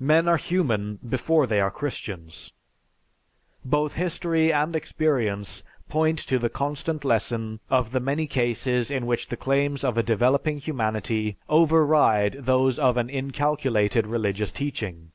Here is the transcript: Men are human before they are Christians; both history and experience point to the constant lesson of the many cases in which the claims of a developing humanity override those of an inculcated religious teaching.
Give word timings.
Men 0.00 0.26
are 0.26 0.36
human 0.36 0.98
before 1.08 1.46
they 1.46 1.60
are 1.60 1.70
Christians; 1.70 2.50
both 3.64 3.92
history 3.92 4.52
and 4.52 4.74
experience 4.74 5.62
point 5.88 6.18
to 6.26 6.40
the 6.40 6.48
constant 6.48 7.04
lesson 7.04 7.60
of 7.70 7.92
the 7.92 8.00
many 8.00 8.26
cases 8.26 8.90
in 8.90 9.06
which 9.06 9.28
the 9.28 9.36
claims 9.36 9.84
of 9.84 9.96
a 9.96 10.02
developing 10.02 10.58
humanity 10.58 11.36
override 11.48 12.32
those 12.40 12.80
of 12.80 12.96
an 12.96 13.08
inculcated 13.08 14.08
religious 14.08 14.50
teaching. 14.50 15.12